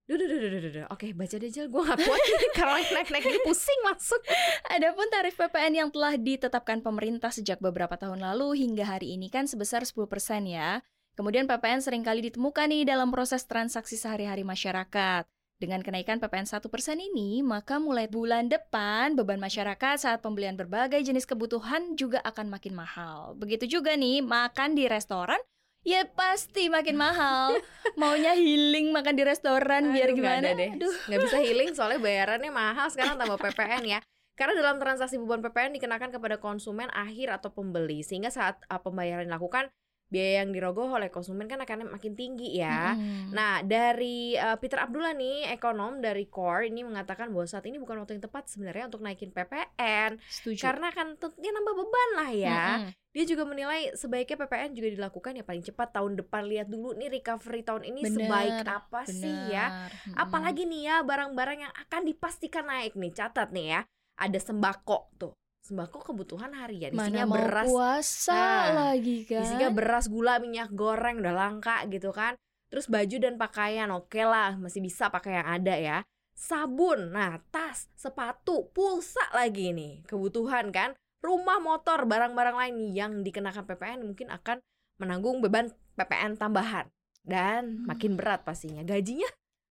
Duh, 0.08 0.16
duh, 0.16 0.24
duh, 0.24 0.38
duh, 0.40 0.48
duh, 0.48 0.72
duh. 0.80 0.86
Oke, 0.88 1.12
baca 1.12 1.36
deh 1.36 1.52
Jel. 1.52 1.68
Gue 1.68 1.84
gak 1.84 2.00
kuat. 2.00 2.20
Karena 2.56 2.80
naik-naik 2.80 3.26
ini 3.28 3.38
pusing 3.44 3.80
masuk. 3.84 4.24
Adapun 4.72 5.12
tarif 5.12 5.36
PPN 5.36 5.76
yang 5.76 5.88
telah 5.92 6.16
ditetapkan 6.16 6.80
pemerintah 6.80 7.28
sejak 7.28 7.60
beberapa 7.60 8.00
tahun 8.00 8.24
lalu 8.24 8.64
hingga 8.64 8.96
hari 8.96 9.12
ini 9.12 9.28
kan 9.28 9.44
sebesar 9.44 9.84
10% 9.84 10.08
ya. 10.48 10.80
Kemudian 11.20 11.44
PPN 11.44 11.84
sering 11.84 12.00
kali 12.00 12.24
ditemukan 12.32 12.72
nih 12.72 12.88
dalam 12.88 13.12
proses 13.12 13.44
transaksi 13.44 14.00
sehari-hari 14.00 14.40
masyarakat. 14.40 15.28
Dengan 15.56 15.80
kenaikan 15.80 16.20
PPN 16.20 16.44
1% 16.44 16.68
ini, 17.00 17.40
maka 17.40 17.80
mulai 17.80 18.12
bulan 18.12 18.44
depan 18.44 19.16
beban 19.16 19.40
masyarakat 19.40 19.96
saat 19.96 20.20
pembelian 20.20 20.52
berbagai 20.52 21.00
jenis 21.00 21.24
kebutuhan 21.24 21.96
juga 21.96 22.20
akan 22.28 22.52
makin 22.52 22.76
mahal. 22.76 23.32
Begitu 23.40 23.80
juga 23.80 23.96
nih, 23.96 24.20
makan 24.20 24.76
di 24.76 24.84
restoran 24.84 25.40
ya 25.80 26.04
pasti 26.12 26.68
makin 26.68 27.00
mahal. 27.00 27.56
Maunya 28.00 28.36
healing 28.36 28.92
makan 28.92 29.16
di 29.16 29.24
restoran 29.24 29.96
biar 29.96 30.12
Aduh, 30.12 30.20
nggak 30.20 30.34
gimana? 30.36 30.48
ada 30.52 30.60
deh. 30.60 30.70
Aduh. 30.76 30.94
Nggak 31.08 31.20
bisa 31.24 31.38
healing 31.40 31.70
soalnya 31.78 32.00
bayarannya 32.04 32.52
mahal 32.52 32.92
sekarang 32.92 33.16
tambah 33.16 33.40
PPN 33.40 33.96
ya. 33.96 33.98
Karena 34.36 34.52
dalam 34.60 34.76
transaksi 34.76 35.16
beban 35.16 35.40
PPN 35.40 35.80
dikenakan 35.80 36.12
kepada 36.12 36.36
konsumen 36.36 36.92
akhir 36.92 37.32
atau 37.32 37.48
pembeli 37.48 38.04
sehingga 38.04 38.28
saat 38.28 38.60
uh, 38.68 38.76
pembayaran 38.76 39.24
dilakukan 39.24 39.72
biaya 40.06 40.46
yang 40.46 40.54
dirogoh 40.54 40.86
oleh 40.86 41.10
konsumen 41.10 41.50
kan 41.50 41.58
akan 41.58 41.90
makin 41.90 42.14
tinggi 42.14 42.62
ya. 42.62 42.94
Mm-mm. 42.94 43.34
Nah, 43.34 43.66
dari 43.66 44.38
uh, 44.38 44.54
Peter 44.54 44.78
Abdullah 44.78 45.18
nih, 45.18 45.50
ekonom 45.50 45.98
dari 45.98 46.30
Core 46.30 46.70
ini 46.70 46.86
mengatakan 46.86 47.34
bahwa 47.34 47.46
saat 47.50 47.66
ini 47.66 47.82
bukan 47.82 47.98
waktu 47.98 48.14
yang 48.14 48.24
tepat 48.24 48.46
sebenarnya 48.46 48.86
untuk 48.86 49.02
naikin 49.02 49.34
PPN 49.34 50.22
Setuju. 50.30 50.62
karena 50.62 50.94
kan 50.94 51.18
tentunya 51.18 51.50
nambah 51.50 51.74
beban 51.74 52.10
lah 52.14 52.30
ya. 52.30 52.64
Mm-mm. 52.86 52.90
Dia 53.16 53.24
juga 53.24 53.48
menilai 53.48 53.96
sebaiknya 53.96 54.36
PPN 54.44 54.70
juga 54.76 54.88
dilakukan 54.92 55.32
ya 55.40 55.44
paling 55.46 55.64
cepat 55.64 55.88
tahun 55.96 56.20
depan. 56.20 56.44
Lihat 56.52 56.68
dulu 56.68 56.92
nih 57.00 57.08
recovery 57.16 57.64
tahun 57.64 57.88
ini 57.88 58.04
Bener, 58.04 58.12
sebaik 58.28 58.58
apa 58.68 59.00
sih 59.08 59.36
ya. 59.48 59.88
Apalagi 60.12 60.68
nih 60.68 60.84
ya 60.84 60.96
barang-barang 61.00 61.64
yang 61.64 61.74
akan 61.88 62.04
dipastikan 62.04 62.68
naik 62.68 62.92
nih. 62.92 63.16
Catat 63.16 63.56
nih 63.56 63.66
ya. 63.72 63.80
Ada 64.20 64.52
sembako 64.52 65.16
tuh. 65.16 65.32
Sembako 65.66 65.98
kebutuhan 65.98 66.54
harian. 66.54 66.94
Isinya 66.94 67.26
mana 67.26 67.26
mau 67.26 67.34
beras. 67.42 67.66
puasa 67.66 68.38
Nah, 68.70 68.94
lagi 68.94 69.26
kan 69.26 69.42
Isinya 69.42 69.74
beras, 69.74 70.06
gula, 70.06 70.38
minyak 70.38 70.70
goreng 70.70 71.18
udah 71.18 71.34
langka 71.34 71.82
gitu 71.90 72.14
kan. 72.14 72.38
Terus 72.70 72.86
baju 72.86 73.16
dan 73.18 73.34
pakaian 73.34 73.90
oke 73.90 74.22
lah 74.22 74.54
masih 74.54 74.78
bisa 74.78 75.10
pakai 75.10 75.42
yang 75.42 75.48
ada 75.50 75.74
ya. 75.74 75.98
Sabun, 76.38 77.10
nah 77.10 77.42
tas, 77.50 77.90
sepatu, 77.98 78.70
pulsa 78.70 79.26
lagi 79.34 79.74
nih. 79.74 80.06
Kebutuhan 80.06 80.70
kan. 80.70 80.94
Rumah, 81.18 81.58
motor, 81.58 82.06
barang-barang 82.06 82.54
lain 82.54 82.76
yang 82.94 83.12
dikenakan 83.26 83.66
PPN 83.66 84.06
mungkin 84.06 84.30
akan 84.30 84.62
menanggung 85.02 85.42
beban 85.42 85.74
PPN 85.98 86.38
tambahan. 86.38 86.86
Dan 87.26 87.82
Hmm. 87.82 87.90
makin 87.90 88.14
berat 88.14 88.46
pastinya. 88.46 88.86
Gajinya 88.86 89.26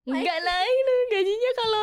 nggak 0.05 0.39
naik 0.45 0.85
gajinya 1.09 1.51
kalau 1.57 1.81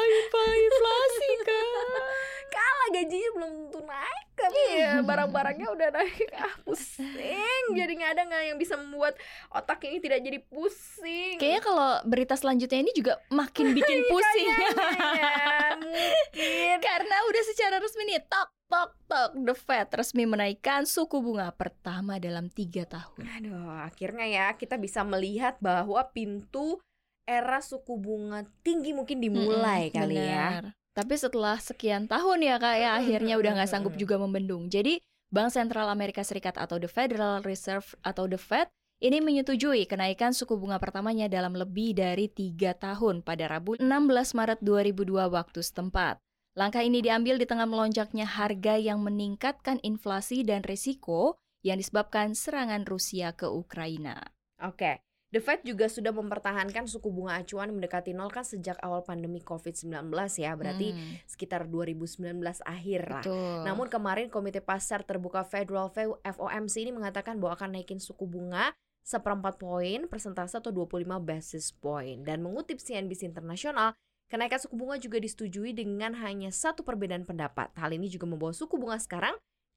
ya 4.92 5.02
barang-barangnya 5.02 5.68
udah 5.68 5.88
naik. 5.90 6.28
Ah 6.42 6.54
pusing. 6.62 7.64
Jadi 7.72 7.92
nggak 7.94 8.12
ada 8.12 8.22
nggak 8.25 8.42
yang 8.44 8.58
bisa 8.58 8.75
membuat 8.75 9.14
otak 9.49 9.80
ini 9.84 9.99
tidak 9.99 10.20
jadi 10.20 10.38
pusing. 10.42 11.37
Kayaknya 11.37 11.62
kalau 11.62 11.90
berita 12.04 12.34
selanjutnya 12.34 12.78
ini 12.80 12.92
juga 12.92 13.16
makin 13.28 13.72
bikin 13.76 13.99
pusing. 14.06 14.46
Kayaknya, 14.49 15.76
mungkin. 15.84 16.76
Karena 16.78 17.16
udah 17.25 17.42
secara 17.44 17.76
resmi 17.78 18.02
nih 18.04 18.20
tok 18.22 18.49
tok 18.66 18.90
tok 19.04 19.30
the 19.38 19.54
Fed 19.54 19.88
resmi 19.92 20.25
menaikkan 20.25 20.82
suku 20.82 21.20
bunga 21.20 21.52
pertama 21.52 22.16
dalam 22.16 22.49
tiga 22.49 22.84
tahun. 22.84 23.22
Aduh 23.38 23.68
akhirnya 23.78 24.25
ya 24.25 24.46
kita 24.52 24.76
bisa 24.76 25.04
melihat 25.04 25.61
bahwa 25.61 26.00
pintu 26.08 26.80
era 27.22 27.62
suku 27.62 27.94
bunga 27.94 28.42
tinggi 28.61 28.90
mungkin 28.90 29.20
dimulai 29.20 29.88
Mm-mm, 29.88 29.94
kali 29.94 30.16
ya. 30.18 30.46
benar. 30.50 30.66
Tapi 30.92 31.16
setelah 31.16 31.56
sekian 31.56 32.04
tahun 32.04 32.44
ya 32.44 32.61
kak 32.61 32.76
ya 32.76 32.90
akhirnya 33.00 33.40
udah 33.40 33.52
nggak 33.56 33.70
sanggup 33.72 33.96
juga 33.96 34.20
membendung. 34.20 34.68
Jadi 34.68 35.00
Bank 35.32 35.49
Sentral 35.49 35.88
Amerika 35.88 36.20
Serikat 36.20 36.61
atau 36.61 36.76
the 36.76 36.88
Federal 36.88 37.40
Reserve 37.40 37.96
atau 38.04 38.28
the 38.28 38.37
Fed 38.37 38.68
ini 39.00 39.25
menyetujui 39.25 39.88
kenaikan 39.88 40.37
suku 40.37 40.54
bunga 40.54 40.76
pertamanya 40.76 41.26
dalam 41.26 41.56
lebih 41.56 41.96
dari 41.96 42.28
tiga 42.28 42.76
tahun 42.76 43.25
pada 43.25 43.49
Rabu 43.49 43.80
16 43.80 43.88
Maret 44.37 44.61
2002 44.61 45.32
waktu 45.32 45.61
setempat. 45.64 46.20
Langkah 46.52 46.84
ini 46.84 47.00
diambil 47.00 47.40
di 47.40 47.49
tengah 47.49 47.64
melonjaknya 47.64 48.28
harga 48.28 48.76
yang 48.76 49.00
meningkatkan 49.00 49.80
inflasi 49.80 50.44
dan 50.44 50.61
risiko 50.62 51.40
yang 51.64 51.80
disebabkan 51.80 52.37
serangan 52.37 52.84
Rusia 52.84 53.32
ke 53.32 53.49
Ukraina. 53.49 54.20
Oke, 54.61 55.00
The 55.33 55.41
Fed 55.41 55.65
juga 55.65 55.89
sudah 55.89 56.12
mempertahankan 56.12 56.85
suku 56.85 57.09
bunga 57.09 57.41
acuan 57.41 57.73
mendekati 57.73 58.12
nol 58.12 58.29
kan 58.29 58.45
sejak 58.45 58.77
awal 58.85 59.01
pandemi 59.01 59.41
COVID-19 59.41 60.12
ya, 60.37 60.53
berarti 60.53 60.93
hmm. 60.93 61.25
sekitar 61.25 61.65
2019 61.73 62.37
akhir 62.61 63.01
lah. 63.09 63.25
Betul. 63.25 63.65
Namun 63.65 63.89
kemarin 63.89 64.29
Komite 64.29 64.61
Pasar 64.61 65.09
Terbuka 65.09 65.41
Federal 65.49 65.89
FOMC 66.21 66.85
ini 66.85 66.93
mengatakan 66.93 67.41
bahwa 67.41 67.57
akan 67.57 67.81
naikin 67.81 67.97
suku 67.97 68.29
bunga 68.29 68.77
seperempat 69.01 69.57
poin 69.57 70.05
persentase 70.05 70.61
atau 70.61 70.69
25 70.69 71.01
basis 71.25 71.73
point. 71.81 72.21
Dan 72.21 72.45
mengutip 72.45 72.77
CNBC 72.77 73.33
Internasional, 73.33 73.97
kenaikan 74.29 74.61
suku 74.61 74.77
bunga 74.77 75.01
juga 75.01 75.17
disetujui 75.17 75.73
dengan 75.73 76.12
hanya 76.21 76.53
satu 76.53 76.85
perbedaan 76.85 77.25
pendapat. 77.25 77.73
Hal 77.81 77.97
ini 77.97 78.12
juga 78.12 78.29
membawa 78.29 78.53
suku 78.53 78.77
bunga 78.77 79.01
sekarang 79.01 79.33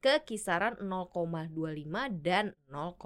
ke 0.05 0.21
kisaran 0.21 0.77
0,25 0.77 1.49
dan 2.21 2.53
0,5 2.69 3.01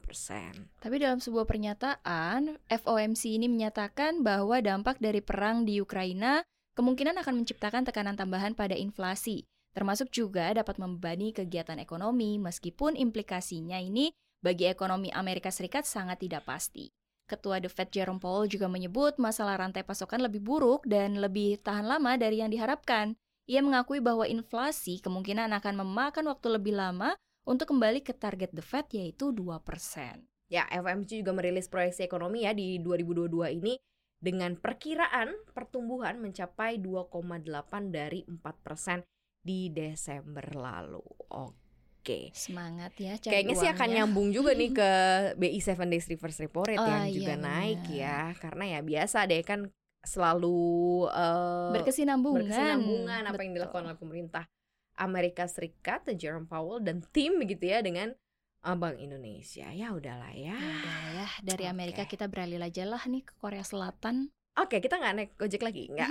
persen. 0.00 0.72
Tapi 0.80 0.96
dalam 0.96 1.20
sebuah 1.20 1.44
pernyataan, 1.44 2.56
FOMC 2.72 3.36
ini 3.36 3.52
menyatakan 3.52 4.24
bahwa 4.24 4.56
dampak 4.64 4.96
dari 4.96 5.20
perang 5.20 5.68
di 5.68 5.76
Ukraina 5.76 6.40
kemungkinan 6.72 7.20
akan 7.20 7.44
menciptakan 7.44 7.84
tekanan 7.84 8.16
tambahan 8.16 8.56
pada 8.56 8.72
inflasi, 8.72 9.44
termasuk 9.76 10.08
juga 10.08 10.48
dapat 10.56 10.80
membebani 10.80 11.36
kegiatan 11.36 11.76
ekonomi 11.76 12.40
meskipun 12.40 12.96
implikasinya 12.96 13.76
ini 13.76 14.08
bagi 14.40 14.72
ekonomi 14.72 15.12
Amerika 15.12 15.52
Serikat 15.52 15.84
sangat 15.84 16.24
tidak 16.24 16.48
pasti. 16.48 16.88
Ketua 17.28 17.60
The 17.60 17.68
Fed 17.68 17.92
Jerome 17.92 18.24
Powell 18.24 18.48
juga 18.48 18.72
menyebut 18.72 19.20
masalah 19.20 19.60
rantai 19.60 19.84
pasokan 19.84 20.24
lebih 20.24 20.40
buruk 20.40 20.88
dan 20.88 21.20
lebih 21.20 21.60
tahan 21.60 21.84
lama 21.84 22.16
dari 22.16 22.40
yang 22.40 22.48
diharapkan. 22.48 23.20
Ia 23.48 23.64
mengakui 23.64 24.04
bahwa 24.04 24.28
inflasi 24.28 25.00
kemungkinan 25.00 25.48
akan 25.56 25.80
memakan 25.80 26.28
waktu 26.28 26.60
lebih 26.60 26.76
lama 26.76 27.16
untuk 27.48 27.72
kembali 27.72 28.04
ke 28.04 28.12
target 28.12 28.52
The 28.52 28.60
Fed 28.60 28.92
yaitu 28.92 29.32
2%. 29.32 29.64
Ya, 30.52 30.68
FOMC 30.68 31.24
juga 31.24 31.32
merilis 31.32 31.64
proyeksi 31.64 32.04
ekonomi 32.04 32.44
ya 32.44 32.52
di 32.52 32.76
2022 32.76 33.56
ini 33.56 33.80
dengan 34.20 34.52
perkiraan 34.52 35.32
pertumbuhan 35.56 36.20
mencapai 36.20 36.76
2,8 36.76 37.48
dari 37.88 38.20
4% 38.28 39.00
di 39.40 39.72
Desember 39.72 40.44
lalu. 40.52 41.04
Oke. 41.32 42.28
Semangat 42.36 42.92
ya 43.00 43.16
Kayaknya 43.16 43.56
uangnya. 43.56 43.62
sih 43.64 43.68
akan 43.72 43.88
nyambung 43.96 44.28
juga 44.28 44.52
nih 44.52 44.70
ke 44.76 44.90
BI 45.40 45.60
7 45.60 45.88
Days 45.88 46.04
Reverse 46.04 46.44
Repo 46.44 46.68
Rate 46.68 46.80
oh, 46.80 46.84
yang 46.84 47.08
iya, 47.08 47.16
juga 47.16 47.34
bener. 47.40 47.48
naik 47.48 47.82
ya. 47.88 48.20
Karena 48.36 48.64
ya 48.76 48.80
biasa 48.84 49.24
deh 49.24 49.40
kan 49.40 49.72
selalu 50.08 51.04
uh, 51.12 51.76
berkesinambungan. 51.76 52.48
berkesinambungan 52.48 53.22
apa 53.28 53.40
yang 53.44 53.52
dilakukan 53.52 53.84
oleh 53.84 53.98
pemerintah 54.00 54.44
Amerika 54.96 55.44
Serikat, 55.44 56.08
Jerome 56.16 56.48
Powell 56.48 56.80
dan 56.80 57.04
tim 57.12 57.36
begitu 57.36 57.68
ya 57.68 57.84
dengan 57.84 58.16
uh, 58.64 58.76
Bank 58.76 58.96
Indonesia. 58.98 59.68
Ya 59.70 59.92
udahlah 59.92 60.32
ya. 60.32 60.56
ya. 60.56 60.74
Udah 60.82 61.32
ya, 61.38 61.44
dari 61.44 61.64
okay. 61.68 61.72
Amerika 61.72 62.02
kita 62.08 62.26
beralih 62.26 62.58
aja 62.58 62.88
lah 62.88 63.02
nih 63.04 63.22
ke 63.22 63.36
Korea 63.36 63.62
Selatan. 63.62 64.32
Oke, 64.58 64.82
okay, 64.82 64.90
kita 64.90 64.98
nggak 64.98 65.14
naik 65.14 65.30
ojek 65.38 65.62
lagi, 65.62 65.86
nggak? 65.86 66.10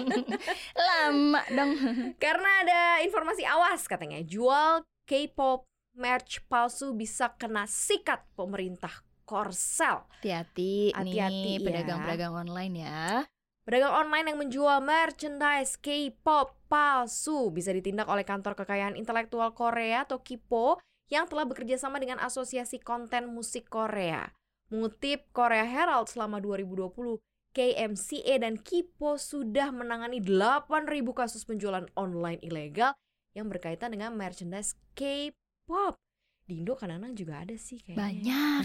Lama 0.88 1.40
dong. 1.48 1.72
Karena 2.22 2.50
ada 2.60 2.80
informasi 3.00 3.48
awas 3.48 3.88
katanya, 3.88 4.20
jual 4.20 4.84
K-pop 5.08 5.64
merch 5.96 6.44
palsu 6.52 6.92
bisa 6.92 7.32
kena 7.40 7.64
sikat 7.64 8.20
pemerintah 8.36 9.07
Korsel. 9.28 10.08
Hati-hati 10.96 10.96
nih 11.44 11.60
pedagang-pedagang 11.60 12.32
online 12.32 12.74
ya. 12.80 13.04
Pedagang 13.68 14.08
online 14.08 14.32
yang 14.32 14.38
menjual 14.40 14.80
merchandise 14.80 15.76
K-pop 15.76 16.56
palsu 16.72 17.52
bisa 17.52 17.68
ditindak 17.68 18.08
oleh 18.08 18.24
kantor 18.24 18.56
kekayaan 18.56 18.96
intelektual 18.96 19.52
Korea 19.52 20.08
atau 20.08 20.24
KIPO 20.24 20.80
yang 21.12 21.28
telah 21.28 21.44
bekerja 21.44 21.76
sama 21.76 22.00
dengan 22.00 22.16
Asosiasi 22.16 22.80
Konten 22.80 23.28
Musik 23.28 23.68
Korea. 23.68 24.32
Mengutip 24.72 25.28
Korea 25.36 25.68
Herald 25.68 26.08
selama 26.08 26.40
2020, 26.40 27.20
KMCA 27.52 28.34
dan 28.40 28.56
KIPO 28.56 29.20
sudah 29.20 29.68
menangani 29.68 30.24
8.000 30.24 30.64
kasus 31.12 31.44
penjualan 31.44 31.84
online 31.92 32.40
ilegal 32.40 32.96
yang 33.36 33.52
berkaitan 33.52 33.92
dengan 33.92 34.16
merchandise 34.16 34.80
K-pop. 34.96 36.00
Di 36.48 36.64
Indo 36.64 36.72
kadang-kadang 36.72 37.12
juga 37.12 37.44
ada 37.44 37.52
sih 37.60 37.76
kayaknya. 37.84 38.08
Banyak. 38.08 38.62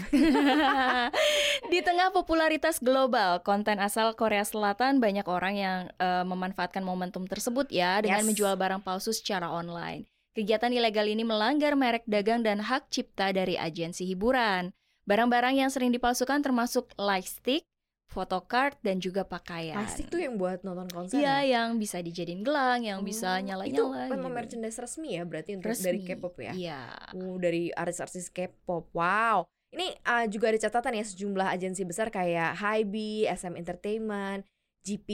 di 1.72 1.84
tengah 1.84 2.16
popularitas 2.16 2.80
global, 2.80 3.44
konten 3.44 3.76
asal 3.76 4.16
Korea 4.16 4.40
Selatan 4.40 5.04
banyak 5.04 5.28
orang 5.28 5.54
yang 5.60 5.78
uh, 6.00 6.24
memanfaatkan 6.24 6.80
momentum 6.80 7.28
tersebut 7.28 7.68
ya 7.68 8.00
dengan 8.00 8.24
yes. 8.24 8.28
menjual 8.32 8.56
barang 8.56 8.80
palsu 8.80 9.12
secara 9.12 9.52
online. 9.52 10.08
Kegiatan 10.32 10.72
ilegal 10.72 11.04
ini 11.12 11.28
melanggar 11.28 11.76
merek 11.76 12.08
dagang 12.08 12.40
dan 12.40 12.64
hak 12.64 12.88
cipta 12.88 13.36
dari 13.36 13.60
agensi 13.60 14.08
hiburan. 14.08 14.72
Barang-barang 15.04 15.60
yang 15.60 15.68
sering 15.68 15.92
dipalsukan 15.92 16.40
termasuk 16.40 16.88
lightstick, 16.96 17.68
photocard 18.08 18.78
dan 18.84 19.02
juga 19.02 19.26
pakaian. 19.26 19.74
Plastik 19.74 20.12
tuh 20.12 20.22
yang 20.22 20.38
buat 20.38 20.62
nonton 20.62 20.86
konser. 20.92 21.18
Iya, 21.18 21.42
ya? 21.42 21.58
yang 21.58 21.80
bisa 21.80 21.98
dijadiin 21.98 22.46
gelang, 22.46 22.86
yang 22.86 23.02
oh, 23.02 23.06
bisa 23.06 23.40
nyala-nyala. 23.42 23.74
Itu 23.74 23.84
memang 23.90 24.32
gitu. 24.32 24.38
merchandise 24.38 24.78
resmi 24.78 25.18
ya, 25.18 25.22
berarti 25.26 25.50
untuk 25.58 25.74
resmi. 25.74 25.86
dari 25.90 26.00
K-pop 26.06 26.34
ya. 26.38 26.52
Iya. 26.54 26.80
Uh, 27.16 27.36
dari 27.42 27.74
artis-artis 27.74 28.30
K-pop. 28.30 28.92
Wow. 28.94 29.48
Ini 29.74 29.90
uh, 30.06 30.26
juga 30.30 30.54
ada 30.54 30.58
catatan 30.62 30.94
ya 30.94 31.04
sejumlah 31.04 31.48
agensi 31.50 31.82
besar 31.82 32.06
kayak 32.14 32.54
Hybe, 32.62 33.26
SM 33.26 33.58
Entertainment, 33.58 34.46
GP, 34.86 35.08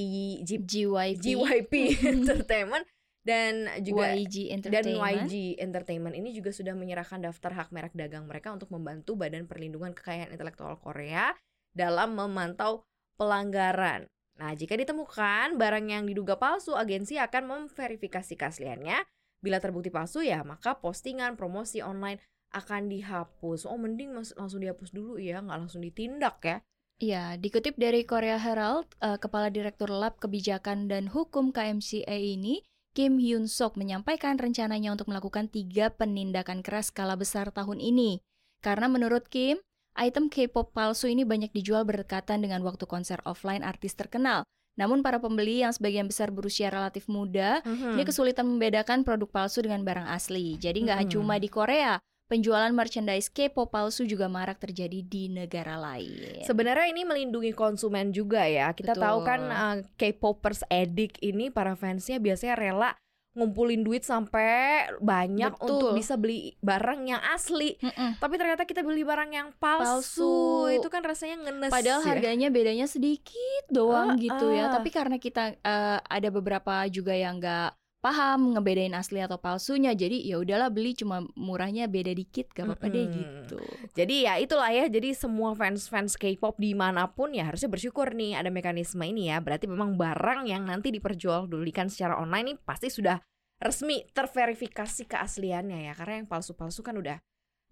G, 0.45 0.51
GYP, 0.61 1.23
GYP 1.25 1.75
Entertainment 2.21 2.85
dan 3.21 3.69
juga 3.85 4.17
YG 4.17 4.49
Entertainment. 4.49 4.97
dan 4.97 5.29
YG 5.29 5.61
Entertainment 5.61 6.15
ini 6.17 6.33
juga 6.33 6.51
sudah 6.57 6.73
menyerahkan 6.73 7.21
daftar 7.21 7.53
hak 7.53 7.69
merek 7.69 7.93
dagang 7.93 8.25
mereka 8.25 8.53
untuk 8.53 8.73
membantu 8.73 9.13
Badan 9.13 9.45
Perlindungan 9.45 9.93
Kekayaan 9.93 10.33
Intelektual 10.33 10.81
Korea 10.81 11.37
dalam 11.81 12.13
memantau 12.13 12.85
pelanggaran. 13.17 14.05
Nah, 14.37 14.53
jika 14.57 14.77
ditemukan 14.77 15.57
barang 15.57 15.87
yang 15.89 16.05
diduga 16.05 16.37
palsu, 16.37 16.77
agensi 16.77 17.17
akan 17.17 17.45
memverifikasi 17.49 18.37
keasliannya. 18.37 19.05
Bila 19.41 19.61
terbukti 19.61 19.89
palsu 19.89 20.21
ya, 20.21 20.45
maka 20.45 20.77
postingan 20.77 21.41
promosi 21.41 21.81
online 21.81 22.21
akan 22.53 22.93
dihapus. 22.93 23.65
Oh, 23.65 23.81
mending 23.81 24.13
langsung 24.13 24.61
dihapus 24.61 24.93
dulu 24.93 25.17
ya, 25.17 25.41
nggak 25.41 25.59
langsung 25.65 25.81
ditindak 25.81 26.37
ya. 26.45 26.57
Iya, 27.01 27.41
dikutip 27.41 27.81
dari 27.81 28.05
Korea 28.05 28.37
Herald, 28.37 28.93
uh, 29.01 29.17
Kepala 29.17 29.49
Direktur 29.49 29.89
Lab 29.89 30.21
Kebijakan 30.21 30.85
dan 30.85 31.09
Hukum 31.09 31.49
KMCA 31.49 32.13
ini, 32.13 32.61
Kim 32.93 33.17
Hyun 33.17 33.49
Sok 33.49 33.81
menyampaikan 33.81 34.37
rencananya 34.37 34.93
untuk 34.93 35.09
melakukan 35.09 35.49
tiga 35.49 35.89
penindakan 35.89 36.61
keras 36.61 36.93
skala 36.93 37.17
besar 37.17 37.57
tahun 37.57 37.81
ini. 37.81 38.21
Karena 38.61 38.93
menurut 38.93 39.33
Kim, 39.33 39.65
Item 39.99 40.31
K-pop 40.31 40.71
palsu 40.71 41.11
ini 41.11 41.27
banyak 41.27 41.51
dijual 41.51 41.83
berdekatan 41.83 42.45
dengan 42.45 42.63
waktu 42.63 42.87
konser 42.87 43.19
offline 43.27 43.67
artis 43.67 43.99
terkenal. 43.99 44.47
Namun 44.79 45.03
para 45.05 45.19
pembeli 45.21 45.61
yang 45.61 45.75
sebagian 45.75 46.09
besar 46.09 46.31
berusia 46.33 46.71
relatif 46.73 47.11
muda, 47.11 47.61
mm-hmm. 47.67 48.01
ini 48.01 48.05
kesulitan 48.07 48.47
membedakan 48.49 49.03
produk 49.03 49.29
palsu 49.29 49.61
dengan 49.61 49.83
barang 49.85 50.09
asli. 50.09 50.57
Jadi 50.57 50.89
nggak 50.89 51.05
mm-hmm. 51.05 51.15
cuma 51.19 51.37
di 51.37 51.49
Korea, 51.53 52.01
penjualan 52.31 52.71
merchandise 52.71 53.27
K-pop 53.29 53.75
palsu 53.75 54.07
juga 54.07 54.31
marak 54.31 54.63
terjadi 54.63 55.03
di 55.03 55.27
negara 55.27 55.75
lain. 55.75 56.47
Sebenarnya 56.47 56.87
ini 56.95 57.03
melindungi 57.03 57.51
konsumen 57.51 58.15
juga 58.15 58.47
ya. 58.47 58.71
Kita 58.71 58.95
Betul. 58.95 59.05
tahu 59.05 59.19
kan 59.27 59.41
uh, 59.51 59.77
K-popers 59.99 60.63
edik 60.71 61.19
ini 61.21 61.51
para 61.51 61.75
fansnya 61.75 62.23
biasanya 62.23 62.55
rela 62.55 62.91
ngumpulin 63.31 63.87
duit 63.87 64.03
sampai 64.03 64.91
banyak 64.99 65.55
Betul. 65.55 65.67
untuk 65.71 65.89
bisa 65.95 66.19
beli 66.19 66.59
barang 66.59 67.07
yang 67.07 67.23
asli. 67.31 67.79
Mm 67.79 67.93
-mm. 67.95 68.11
Tapi 68.19 68.35
ternyata 68.35 68.63
kita 68.67 68.83
beli 68.83 69.07
barang 69.07 69.31
yang 69.31 69.49
palsu. 69.57 69.87
palsu. 69.87 70.35
Itu 70.75 70.89
kan 70.91 71.07
rasanya 71.07 71.47
ngenes. 71.47 71.71
Padahal 71.71 72.03
ya. 72.03 72.07
harganya 72.11 72.49
bedanya 72.51 72.91
sedikit 72.91 73.65
doang 73.71 74.19
uh, 74.19 74.21
gitu 74.21 74.51
uh. 74.51 74.57
ya. 74.57 74.65
Tapi 74.75 74.91
karena 74.91 75.17
kita 75.23 75.55
uh, 75.63 75.99
ada 76.03 76.29
beberapa 76.35 76.85
juga 76.91 77.15
yang 77.15 77.39
nggak 77.39 77.80
paham 78.01 78.57
ngebedain 78.57 78.97
asli 78.97 79.21
atau 79.21 79.37
palsunya. 79.37 79.93
Jadi 79.93 80.25
ya 80.25 80.41
udahlah 80.41 80.73
beli 80.73 80.97
cuma 80.97 81.21
murahnya 81.37 81.87
beda 81.87 82.17
dikit 82.17 82.49
gak 82.51 82.67
apa-apa 82.67 82.89
mm 82.89 82.91
-hmm. 82.91 82.97
deh 82.97 83.07
gitu. 83.13 83.61
Jadi 83.93 84.17
ya 84.25 84.35
itulah 84.41 84.73
ya. 84.73 84.89
Jadi 84.89 85.13
semua 85.13 85.53
fans 85.53 85.87
fans 85.87 86.17
K-pop 86.17 86.57
di 86.57 86.73
mana 86.73 87.13
pun 87.13 87.37
ya 87.37 87.47
harusnya 87.47 87.69
bersyukur 87.69 88.17
nih 88.17 88.41
ada 88.41 88.49
mekanisme 88.49 89.05
ini 89.05 89.29
ya. 89.29 89.39
Berarti 89.45 89.69
memang 89.69 90.01
barang 90.01 90.49
yang 90.49 90.65
nanti 90.65 90.89
diperjualbelikan 90.91 91.93
secara 91.93 92.17
online 92.17 92.57
ini 92.57 92.59
pasti 92.59 92.89
sudah 92.89 93.21
resmi 93.61 94.09
terverifikasi 94.17 95.05
keasliannya 95.05 95.89
ya. 95.89 95.93
Karena 95.93 96.25
yang 96.25 96.29
palsu-palsu 96.29 96.81
kan 96.81 96.97
udah 96.97 97.21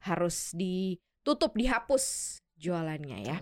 harus 0.04 0.52
ditutup 0.54 1.56
dihapus 1.56 2.36
jualannya 2.58 3.18
ya. 3.24 3.38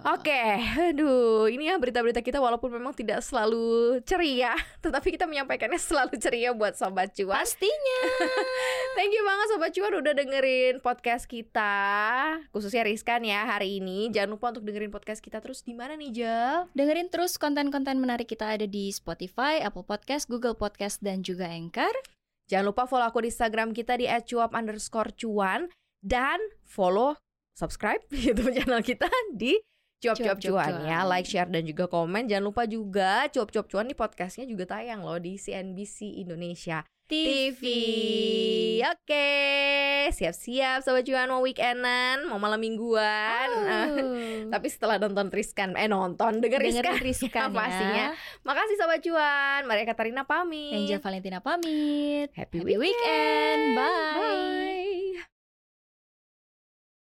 Oke, 0.00 0.32
aduh, 0.80 1.44
ini 1.52 1.68
ya 1.68 1.76
berita-berita 1.76 2.24
kita 2.24 2.40
walaupun 2.40 2.72
memang 2.72 2.96
tidak 2.96 3.20
selalu 3.20 4.00
ceria, 4.08 4.56
tetapi 4.84 5.12
kita 5.12 5.28
menyampaikannya 5.28 5.76
selalu 5.76 6.16
ceria 6.16 6.56
buat 6.56 6.72
sobat 6.72 7.12
cuan. 7.12 7.36
Pastinya. 7.36 8.00
Thank 8.96 9.12
you 9.12 9.20
banget 9.28 9.46
sobat 9.52 9.70
cuan 9.76 9.92
udah 10.00 10.16
dengerin 10.16 10.80
podcast 10.80 11.28
kita, 11.28 11.76
khususnya 12.48 12.88
Rizkan 12.88 13.28
ya 13.28 13.44
hari 13.44 13.76
ini. 13.76 14.08
Jangan 14.08 14.40
lupa 14.40 14.56
untuk 14.56 14.64
dengerin 14.64 14.88
podcast 14.88 15.20
kita 15.20 15.36
terus 15.44 15.60
di 15.68 15.76
mana 15.76 16.00
nih 16.00 16.16
Jel? 16.16 16.72
Dengerin 16.72 17.12
terus 17.12 17.36
konten-konten 17.36 18.00
menarik 18.00 18.24
kita 18.24 18.56
ada 18.56 18.64
di 18.64 18.88
Spotify, 18.96 19.60
Apple 19.60 19.84
Podcast, 19.84 20.32
Google 20.32 20.56
Podcast, 20.56 21.04
dan 21.04 21.20
juga 21.20 21.44
Anchor. 21.44 21.92
Jangan 22.48 22.72
lupa 22.72 22.88
follow 22.88 23.04
aku 23.04 23.20
di 23.20 23.28
Instagram 23.28 23.76
kita 23.76 24.00
di 24.00 24.08
@cuap 24.08 24.56
underscore 24.56 25.12
cuan 25.12 25.68
dan 26.00 26.40
follow 26.64 27.20
subscribe 27.52 28.00
YouTube 28.16 28.56
channel 28.56 28.80
kita 28.80 29.12
di 29.36 29.60
cuap-cuap 30.00 30.40
cuan 30.40 30.72
ya 30.82 31.04
like 31.04 31.28
share 31.28 31.46
dan 31.46 31.62
juga 31.62 31.84
komen 31.84 32.24
jangan 32.24 32.44
lupa 32.48 32.64
juga 32.64 33.28
cuap-cuap 33.28 33.68
cuan 33.68 33.84
nih 33.84 33.94
podcastnya 33.94 34.48
juga 34.48 34.64
tayang 34.66 35.04
loh 35.04 35.20
di 35.20 35.36
CNBC 35.36 36.24
Indonesia 36.24 36.80
TV 37.04 37.60
oke 38.80 39.28
siap-siap 40.10 40.80
sobat 40.80 41.02
cuan 41.02 41.28
mau 41.28 41.42
weekendan 41.42 42.24
mau 42.24 42.38
malam 42.38 42.56
mingguan 42.56 43.48
Oh. 43.50 44.46
tapi 44.54 44.66
setelah 44.70 44.96
nonton 44.96 45.28
Triskan 45.28 45.74
eh 45.74 45.90
nonton 45.90 46.38
denger 46.40 46.62
Rizkan, 46.62 46.96
Rizkan 47.02 47.48
ya. 47.52 47.56
pastinya 47.58 48.06
makasih 48.46 48.76
sobat 48.78 49.00
cuan 49.02 49.60
Maria 49.66 49.84
Katarina 49.84 50.22
pamit 50.24 50.72
Angel 50.72 51.02
Valentina 51.02 51.42
pamit. 51.42 52.30
happy, 52.32 52.62
Happy 52.62 52.74
weekend. 52.78 53.74
Bye. 53.76 55.18
Bye. 55.18 55.29